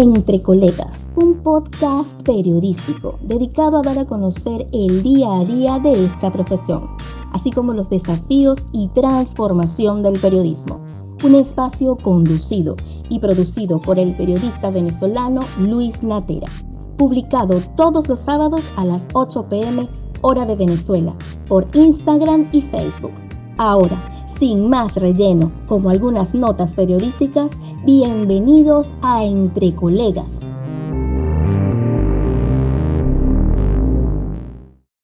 Entre 0.00 0.40
Colegas, 0.40 1.06
un 1.14 1.42
podcast 1.42 2.22
periodístico 2.22 3.18
dedicado 3.20 3.76
a 3.76 3.82
dar 3.82 3.98
a 3.98 4.06
conocer 4.06 4.66
el 4.72 5.02
día 5.02 5.30
a 5.30 5.44
día 5.44 5.78
de 5.78 6.06
esta 6.06 6.32
profesión, 6.32 6.88
así 7.34 7.50
como 7.50 7.74
los 7.74 7.90
desafíos 7.90 8.60
y 8.72 8.88
transformación 8.94 10.02
del 10.02 10.18
periodismo. 10.18 10.80
Un 11.22 11.34
espacio 11.34 11.96
conducido 11.96 12.76
y 13.10 13.18
producido 13.18 13.78
por 13.78 13.98
el 13.98 14.16
periodista 14.16 14.70
venezolano 14.70 15.42
Luis 15.58 16.02
Natera, 16.02 16.48
publicado 16.96 17.60
todos 17.76 18.08
los 18.08 18.20
sábados 18.20 18.64
a 18.76 18.86
las 18.86 19.06
8 19.12 19.50
pm 19.50 19.86
hora 20.22 20.46
de 20.46 20.56
Venezuela 20.56 21.14
por 21.46 21.66
Instagram 21.74 22.48
y 22.52 22.62
Facebook. 22.62 23.12
Ahora, 23.58 24.02
sin 24.38 24.68
más 24.68 24.94
relleno, 24.94 25.50
como 25.66 25.90
algunas 25.90 26.34
notas 26.34 26.74
periodísticas, 26.74 27.52
bienvenidos 27.84 28.92
a 29.02 29.24
Entre 29.24 29.74
Colegas. 29.74 30.59